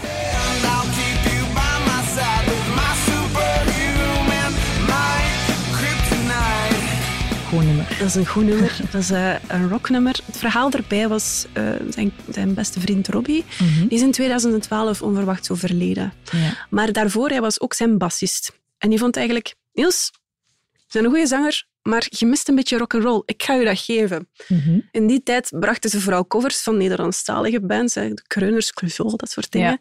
Dat 8.00 8.08
is 8.08 8.16
een 8.16 8.28
goed 8.28 8.44
nummer. 8.44 8.80
Dat 8.92 9.02
is 9.02 9.12
uh, 9.12 9.36
een 9.48 9.70
rocknummer. 9.70 10.20
Het 10.26 10.38
verhaal 10.38 10.72
erbij 10.72 11.08
was 11.08 11.46
uh, 11.58 11.70
zijn, 11.90 12.12
zijn, 12.30 12.54
beste 12.54 12.80
vriend 12.80 13.08
Robbie. 13.08 13.46
Mm 13.62 13.88
Die 13.88 13.98
is 13.98 14.02
in 14.02 14.12
2012 14.12 15.02
onverwachts 15.02 15.52
overleden. 15.52 16.14
Ja. 16.32 16.68
Maar 16.70 16.92
daarvoor 16.92 17.30
hij 17.30 17.42
was 17.42 17.62
ook 17.62 17.74
zijn 17.74 17.98
bassist. 17.98 18.60
En 18.78 18.90
die 18.90 19.00
vond 19.00 19.16
eigenlijk... 19.16 19.56
Niels, 19.74 20.12
je 20.72 20.86
bent 20.92 21.06
een 21.06 21.12
goede 21.12 21.28
zanger, 21.28 21.66
maar 21.82 22.08
je 22.10 22.26
mist 22.26 22.48
een 22.48 22.56
beetje 22.56 22.78
rock'n'roll. 22.78 23.22
Ik 23.26 23.44
ga 23.44 23.54
je 23.54 23.66
dat 23.66 23.80
geven. 23.80 24.28
Mm 24.48 24.60
-hmm. 24.60 24.88
In 24.92 25.08
die 25.08 25.24
tijd 25.24 25.52
brachten 25.60 25.90
ze 25.90 26.02
vooral 26.02 26.28
covers 26.28 26.62
van 26.62 26.78
Nederlandstalige 26.78 27.62
bands. 27.62 27.96
Hè, 27.96 28.14
de 28.14 28.24
Kreuners, 28.28 28.74
Clouseau, 28.74 29.16
dat 29.16 29.32
soort 29.32 29.52
dingen. 29.52 29.80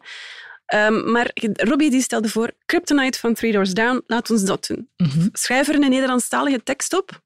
Ja. 0.65 0.87
Um, 0.87 1.11
maar 1.11 1.31
Robbie 1.53 1.89
die 1.89 2.01
stelde 2.01 2.29
voor, 2.29 2.51
Kryptonite 2.65 3.19
van 3.19 3.33
Three 3.33 3.51
Doors 3.51 3.73
Down, 3.73 4.03
laat 4.07 4.31
ons 4.31 4.43
dat 4.43 4.67
doen. 4.67 4.89
Mm 4.97 5.09
-hmm. 5.09 5.29
Schrijf 5.31 5.67
er 5.67 5.75
een 5.75 5.89
Nederlandstalige 5.89 6.63
tekst 6.63 6.97
op. 6.97 7.21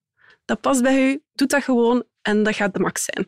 Dat 0.45 0.61
past 0.61 0.81
bij 0.81 1.11
u, 1.11 1.21
doe 1.33 1.47
dat 1.47 1.63
gewoon 1.63 2.03
en 2.21 2.43
dat 2.43 2.55
gaat 2.55 2.73
de 2.73 2.79
max 2.79 3.03
zijn. 3.03 3.27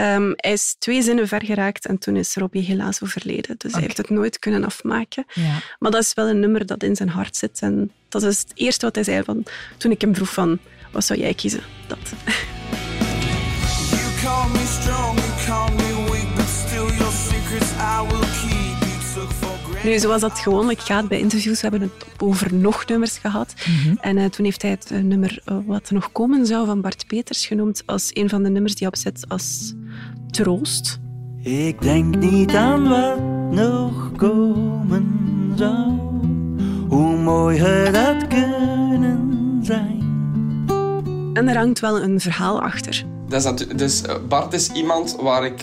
Um, 0.00 0.32
hij 0.36 0.52
is 0.52 0.76
twee 0.78 1.02
zinnen 1.02 1.28
ver 1.28 1.44
geraakt 1.44 1.86
en 1.86 1.98
toen 1.98 2.16
is 2.16 2.34
Robbie 2.34 2.62
helaas 2.62 3.02
overleden. 3.02 3.54
Dus 3.58 3.70
okay. 3.70 3.70
hij 3.70 3.82
heeft 3.82 3.96
het 3.96 4.10
nooit 4.10 4.38
kunnen 4.38 4.64
afmaken. 4.64 5.24
Ja. 5.34 5.58
Maar 5.78 5.90
dat 5.90 6.02
is 6.02 6.14
wel 6.14 6.28
een 6.28 6.40
nummer 6.40 6.66
dat 6.66 6.82
in 6.82 6.96
zijn 6.96 7.08
hart 7.08 7.36
zit. 7.36 7.60
En 7.60 7.92
dat 8.08 8.22
is 8.22 8.38
het 8.38 8.52
eerste 8.54 8.84
wat 8.86 8.94
hij 8.94 9.04
zei 9.04 9.24
van, 9.24 9.44
toen 9.76 9.90
ik 9.90 10.00
hem 10.00 10.14
vroeg 10.14 10.32
van, 10.32 10.58
wat 10.92 11.04
zou 11.04 11.18
jij 11.18 11.34
kiezen? 11.34 11.62
Dat. 11.86 11.98
You 13.90 14.02
call 14.22 14.48
me 14.50 14.66
strong, 14.80 15.18
you 15.18 15.32
call 15.46 15.70
me 15.74 16.10
weak, 16.10 16.34
but 16.34 16.48
still 16.48 16.96
your 16.96 17.12
secrets 17.12 17.70
I 17.72 18.06
will 18.08 18.20
keep. 18.20 18.31
Nu, 19.84 19.98
zoals 19.98 20.20
dat 20.20 20.38
gewoonlijk 20.38 20.80
gaat 20.80 21.08
bij 21.08 21.18
interviews, 21.18 21.60
we 21.60 21.68
hebben 21.68 21.80
het 21.80 22.06
over 22.18 22.54
nog 22.54 22.86
nummers 22.86 23.18
gehad. 23.18 23.54
Mm 23.66 23.74
-hmm. 23.74 23.98
En 24.00 24.16
uh, 24.16 24.24
toen 24.24 24.44
heeft 24.44 24.62
hij 24.62 24.70
het 24.70 24.90
uh, 24.92 24.98
nummer 24.98 25.42
uh, 25.46 25.56
wat 25.66 25.90
nog 25.90 26.12
komen 26.12 26.46
zou 26.46 26.66
van 26.66 26.80
Bart 26.80 27.06
Peters 27.06 27.46
genoemd 27.46 27.82
als 27.86 28.10
een 28.12 28.28
van 28.28 28.42
de 28.42 28.48
nummers 28.48 28.74
die 28.74 28.86
hij 28.86 28.96
opzet 28.96 29.24
als 29.28 29.74
troost. 30.30 30.98
Ik 31.42 31.82
denk 31.82 32.16
niet 32.16 32.54
aan 32.54 32.88
wat 32.88 33.20
nog 33.50 34.12
komen 34.16 35.52
zou, 35.56 35.90
hoe 36.88 37.16
mooi 37.16 37.58
het 37.58 37.96
had 37.96 38.26
kunnen 38.26 39.58
zijn. 39.62 40.00
En 41.34 41.48
er 41.48 41.56
hangt 41.56 41.80
wel 41.80 42.02
een 42.02 42.20
verhaal 42.20 42.62
achter. 42.62 43.04
Dat 43.28 43.60
is 43.60 43.66
dus 43.76 44.02
Bart 44.28 44.52
is 44.52 44.70
iemand 44.72 45.16
waar 45.20 45.44
ik 45.44 45.60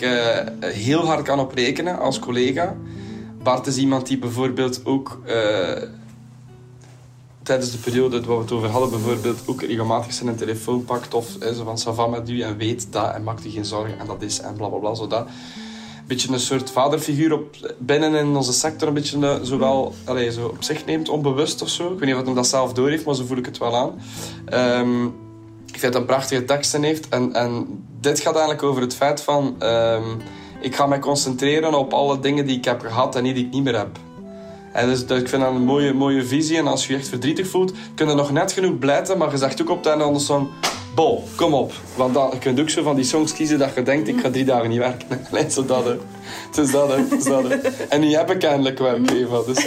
heel 0.60 1.06
hard 1.06 1.22
kan 1.22 1.38
op 1.38 1.54
rekenen 1.54 1.98
als 1.98 2.18
collega. 2.18 2.76
Bart 3.42 3.66
is 3.66 3.76
iemand 3.76 4.06
die 4.06 4.18
bijvoorbeeld 4.18 4.80
ook 4.84 5.20
uh, 5.26 5.82
tijdens 7.42 7.70
de 7.70 7.78
periode 7.78 8.20
waar 8.20 8.36
we 8.36 8.42
het 8.42 8.52
over 8.52 8.68
hadden, 8.68 8.90
bijvoorbeeld 8.90 9.42
ook 9.46 9.62
regelmatig 9.62 10.12
zijn 10.12 10.36
telefoon 10.36 10.84
pakt 10.84 11.14
of 11.14 11.36
van 11.64 11.78
Sava 11.78 12.06
met 12.06 12.30
u 12.30 12.40
en 12.40 12.56
weet 12.56 12.92
dat 12.92 13.14
en 13.14 13.22
maakt 13.22 13.44
u 13.46 13.50
geen 13.50 13.64
zorgen 13.64 13.98
en 13.98 14.06
dat 14.06 14.22
is 14.22 14.40
en 14.40 14.54
bla 14.54 14.68
bla 14.68 14.78
bla. 14.78 14.94
Zo 14.94 15.06
dat. 15.06 15.26
Een 15.26 16.16
beetje 16.16 16.32
een 16.32 16.40
soort 16.40 16.70
vaderfiguur 16.70 17.32
op, 17.32 17.74
binnen 17.78 18.14
in 18.14 18.36
onze 18.36 18.52
sector, 18.52 18.88
een 18.88 18.94
beetje 18.94 19.18
uh, 19.18 19.34
zowel 19.42 19.94
allez, 20.04 20.34
zo 20.34 20.46
op 20.46 20.62
zich 20.62 20.84
neemt, 20.84 21.08
onbewust 21.08 21.62
of 21.62 21.68
zo. 21.68 21.92
Ik 21.92 21.98
weet 21.98 22.08
niet 22.08 22.18
of 22.18 22.24
hij 22.24 22.34
dat 22.34 22.46
zelf 22.46 22.72
door 22.72 22.88
heeft, 22.88 23.04
maar 23.04 23.14
zo 23.14 23.24
voel 23.24 23.36
ik 23.36 23.46
het 23.46 23.58
wel 23.58 23.76
aan. 23.76 24.00
Um, 24.80 25.06
ik 25.66 25.78
vind 25.78 25.92
dat 25.92 25.94
hij 25.94 26.04
prachtige 26.04 26.44
teksten 26.44 26.82
heeft 26.82 27.08
en, 27.08 27.32
en 27.32 27.66
dit 28.00 28.20
gaat 28.20 28.34
eigenlijk 28.34 28.62
over 28.62 28.82
het 28.82 28.94
feit 28.94 29.20
van. 29.20 29.56
Um, 29.62 30.20
ik 30.60 30.76
ga 30.76 30.86
mij 30.86 30.98
concentreren 30.98 31.74
op 31.74 31.92
alle 31.92 32.20
dingen 32.20 32.46
die 32.46 32.56
ik 32.56 32.64
heb 32.64 32.80
gehad 32.80 33.16
en 33.16 33.24
die 33.24 33.34
ik 33.34 33.50
niet 33.50 33.64
meer 33.64 33.78
heb. 33.78 33.98
En 34.72 34.88
dus, 34.88 35.06
dus 35.06 35.20
ik 35.20 35.28
vind 35.28 35.42
dat 35.42 35.54
een 35.54 35.64
mooie, 35.64 35.92
mooie 35.92 36.24
visie. 36.24 36.56
En 36.56 36.66
als 36.66 36.86
je 36.86 36.92
je 36.92 36.98
echt 36.98 37.08
verdrietig 37.08 37.48
voelt, 37.48 37.72
kun 37.94 38.08
je 38.08 38.14
nog 38.14 38.32
net 38.32 38.52
genoeg 38.52 38.78
blijten. 38.78 39.18
Maar 39.18 39.30
je 39.30 39.36
zegt 39.36 39.62
ook 39.62 39.70
op 39.70 39.76
het 39.76 39.86
einde 39.86 40.04
van 40.04 40.12
de 40.12 40.18
song... 40.20 40.48
Bo, 40.94 41.22
kom 41.36 41.54
op. 41.54 41.72
Want 41.96 42.14
dan, 42.14 42.30
je 42.32 42.38
kunt 42.38 42.60
ook 42.60 42.70
zo 42.70 42.82
van 42.82 42.96
die 42.96 43.04
songs 43.04 43.32
kiezen 43.32 43.58
dat 43.58 43.74
je 43.74 43.82
denkt... 43.82 44.08
Ik 44.08 44.20
ga 44.20 44.30
drie 44.30 44.44
dagen 44.44 44.68
niet 44.68 44.78
werken. 44.78 45.06
Nee, 45.32 45.50
zo 45.50 45.64
dat, 45.64 45.84
hè. 45.84 45.96
Het 46.46 46.58
is 46.58 46.70
dat, 46.70 46.88
hè. 46.88 46.96
Het 46.96 47.12
is 47.12 47.24
dat, 47.24 47.42
hè. 47.48 47.56
En 47.88 48.00
nu 48.00 48.14
heb 48.14 48.30
ik 48.30 48.42
eindelijk 48.42 48.78
werk, 48.78 49.10
Eva. 49.20 49.40
Dus. 49.46 49.58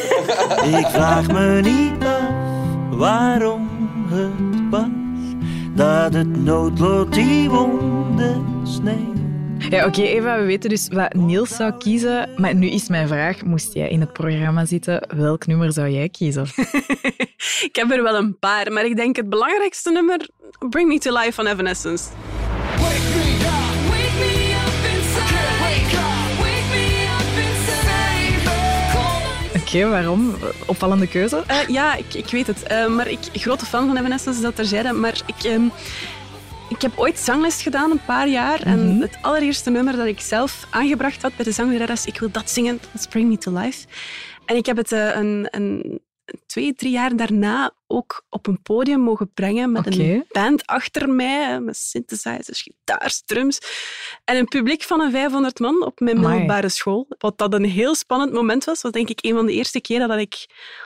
Ik 0.80 0.88
vraag 0.88 1.28
me 1.28 1.62
niet 1.64 2.06
af 2.06 2.98
waarom 2.98 3.70
het 4.10 4.70
was... 4.70 4.88
Dat 5.76 6.14
het 6.14 6.44
noodlot 6.44 7.14
die 7.14 7.50
wonden 7.50 8.46
sneeuwt. 8.64 9.13
Ja, 9.74 9.86
oké, 9.86 10.00
okay, 10.00 10.12
Eva, 10.12 10.40
we 10.40 10.46
weten 10.46 10.70
dus 10.70 10.88
wat 10.92 11.14
Niels 11.14 11.56
zou 11.56 11.74
kiezen. 11.78 12.30
Maar 12.38 12.56
nu 12.56 12.70
is 12.70 12.88
mijn 12.88 13.08
vraag, 13.08 13.44
moest 13.44 13.74
jij 13.74 13.90
in 13.90 14.00
het 14.00 14.14
programma 14.14 14.66
zitten, 14.66 15.08
welk 15.16 15.48
nummer 15.48 15.74
zou 15.74 15.90
jij 15.90 16.10
kiezen? 16.10 16.48
ik 17.70 17.76
heb 17.76 17.92
er 17.92 18.04
wel 18.04 18.16
een 18.16 18.40
paar, 18.40 18.72
maar 18.72 18.86
ik 18.86 18.96
denk 18.96 19.16
het 19.16 19.30
belangrijkste 19.30 19.92
nummer, 19.92 20.30
Bring 20.70 20.88
Me 20.88 21.00
To 21.00 21.14
Life 21.14 21.32
van 21.32 21.48
Evanescence. 21.48 22.04
Oké, 29.56 29.78
okay, 29.78 29.90
waarom? 29.90 30.36
Opvallende 30.66 31.08
keuze? 31.08 31.44
Uh, 31.52 31.68
ja, 31.68 31.96
ik, 31.96 32.14
ik 32.14 32.28
weet 32.32 32.48
het. 32.48 32.64
Uh, 32.72 32.88
maar 32.88 33.08
ik 33.08 33.20
grote 33.34 33.66
fan 33.66 33.88
van 33.88 33.98
Evanescence, 33.98 34.42
dat 34.42 34.56
terzijde. 34.56 34.92
Maar 34.92 35.22
ik... 35.26 35.52
Um, 35.52 35.72
ik 36.74 36.82
heb 36.82 36.98
ooit 36.98 37.20
zangles 37.20 37.62
gedaan, 37.62 37.92
een 37.92 38.06
paar 38.06 38.28
jaar. 38.28 38.62
En 38.62 38.88
Mhm. 38.88 39.02
het 39.02 39.18
allereerste 39.22 39.70
nummer 39.70 39.96
dat 39.96 40.06
ik 40.06 40.20
zelf 40.20 40.68
aangebracht 40.70 41.22
had 41.22 41.36
bij 41.36 41.46
de 41.46 41.52
zanglerares, 41.52 42.06
ik 42.06 42.20
wil 42.20 42.32
dat 42.32 42.50
zingen, 42.50 42.80
Bring 43.10 43.30
Me 43.30 43.38
To 43.38 43.52
Life. 43.58 43.88
En 44.46 44.56
ik 44.56 44.66
heb 44.66 44.78
het 44.78 44.92
uh, 44.92 45.16
een, 45.16 45.48
een, 45.52 46.02
twee, 46.46 46.74
drie 46.74 46.92
jaar 46.92 47.16
daarna 47.16 47.72
ook 47.88 48.26
op 48.30 48.48
een 48.48 48.62
podium 48.62 49.00
mogen 49.00 49.32
brengen 49.34 49.72
met 49.72 49.98
een 49.98 50.26
band 50.32 50.66
achter 50.66 51.10
mij, 51.10 51.60
met 51.60 51.78
synthesizers, 51.78 52.62
gitaars, 52.62 53.22
drums. 53.26 53.60
En 54.24 54.38
een 54.38 54.48
publiek 54.48 54.84
van 54.84 55.02
een 55.02 55.12
500 55.12 55.60
man 55.60 55.84
op 55.84 56.00
mijn 56.00 56.20
middelbare 56.20 56.70
school. 56.70 57.06
Wat 57.18 57.38
dat 57.38 57.54
een 57.54 57.66
heel 57.66 57.96
spannend 57.96 58.32
moment 58.34 58.64
was. 58.64 58.82
was 58.82 58.92
denk 58.92 59.10
ik 59.10 59.20
een 59.26 59.36
van 59.36 59.46
de 59.46 59.54
eerste 59.54 59.82
keren 59.82 60.08
dat 60.08 60.20
ik 60.20 60.46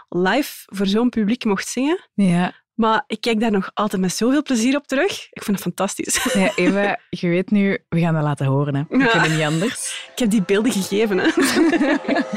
live 0.09 0.63
voor 0.65 0.85
zo'n 0.87 1.09
publiek 1.09 1.45
mocht 1.45 1.67
zingen. 1.67 2.07
Ja. 2.13 2.65
Maar 2.77 3.03
ik 3.07 3.21
kijk 3.21 3.39
daar 3.39 3.51
nog 3.51 3.71
altijd 3.73 4.01
met 4.01 4.13
zoveel 4.15 4.41
plezier 4.41 4.75
op 4.75 4.87
terug. 4.87 5.27
Ik 5.31 5.43
vind 5.43 5.47
het 5.57 5.61
fantastisch. 5.61 6.33
ja, 6.33 6.51
Eva, 6.55 6.99
je 7.09 7.27
weet 7.27 7.51
nu, 7.51 7.77
we 7.89 7.99
gaan 7.99 8.13
dat 8.13 8.23
laten 8.23 8.45
horen. 8.45 8.75
Hè. 8.75 8.81
We 8.89 8.97
Ja. 8.97 9.05
kunnen 9.07 9.31
niet 9.31 9.45
anders. 9.45 10.07
Ik 10.13 10.19
heb 10.19 10.29
die 10.29 10.41
beelden 10.41 10.71
gegeven. 10.71 11.17
Hè. 11.17 11.29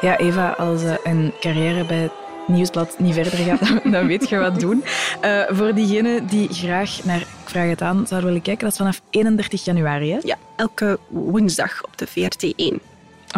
Ja, 0.00 0.16
Eva, 0.18 0.48
als 0.50 0.82
eh, 0.84 0.94
een 1.02 1.32
carrière 1.40 1.84
bij 1.84 2.10
Nieuwsblad 2.46 2.98
niet 2.98 3.14
verder 3.14 3.32
gaat, 3.32 3.68
dan, 3.82 3.92
dan 3.92 4.06
weet 4.06 4.28
je 4.28 4.38
wat 4.38 4.60
doen. 4.60 4.84
Eh, 5.20 5.42
voor 5.48 5.74
diegenen 5.74 6.26
die 6.26 6.48
graag 6.52 7.04
naar 7.04 7.20
Ik 7.20 7.26
Vraag 7.44 7.68
Het 7.68 7.82
Aan 7.82 8.06
zouden 8.06 8.28
willen 8.28 8.42
kijken, 8.42 8.62
dat 8.62 8.72
is 8.72 8.78
vanaf 8.78 9.00
31 9.10 9.64
januari. 9.64 10.12
hè? 10.12 10.18
Ja, 10.22 10.36
elke 10.56 10.98
woensdag 11.08 11.84
op 11.84 11.98
de 11.98 12.06
VRT 12.06 12.52
1. 12.56 12.80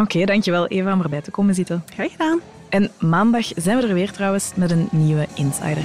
Oké, 0.01 0.25
dankjewel 0.25 0.67
Eva 0.67 0.93
om 0.93 1.03
erbij 1.03 1.21
te 1.21 1.31
komen 1.31 1.55
zitten. 1.55 1.85
Graag 1.95 2.11
gedaan. 2.11 2.41
En 2.69 2.91
maandag 3.01 3.47
zijn 3.57 3.77
we 3.81 3.87
er 3.87 3.95
weer 3.95 4.13
trouwens 4.13 4.53
met 4.55 4.71
een 4.71 4.89
nieuwe 4.91 5.27
Insider. 5.35 5.85